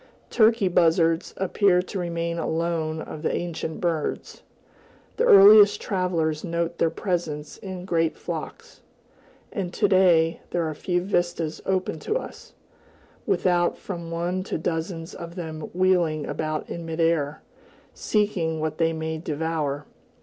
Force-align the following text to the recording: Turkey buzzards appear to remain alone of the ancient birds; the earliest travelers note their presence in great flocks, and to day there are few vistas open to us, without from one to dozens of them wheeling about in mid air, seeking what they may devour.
Turkey 0.31 0.67
buzzards 0.67 1.31
appear 1.37 1.79
to 1.79 1.99
remain 1.99 2.39
alone 2.39 3.01
of 3.03 3.21
the 3.21 3.31
ancient 3.35 3.79
birds; 3.79 4.41
the 5.17 5.23
earliest 5.25 5.79
travelers 5.79 6.43
note 6.43 6.79
their 6.79 6.89
presence 6.89 7.57
in 7.57 7.85
great 7.85 8.17
flocks, 8.17 8.81
and 9.51 9.71
to 9.75 9.87
day 9.87 10.41
there 10.49 10.63
are 10.67 10.73
few 10.73 11.03
vistas 11.03 11.61
open 11.67 11.99
to 11.99 12.15
us, 12.17 12.53
without 13.27 13.77
from 13.77 14.09
one 14.09 14.41
to 14.41 14.57
dozens 14.57 15.13
of 15.13 15.35
them 15.35 15.69
wheeling 15.71 16.25
about 16.25 16.67
in 16.67 16.83
mid 16.83 16.99
air, 16.99 17.43
seeking 17.93 18.59
what 18.59 18.79
they 18.79 18.93
may 18.93 19.19
devour. 19.19 19.85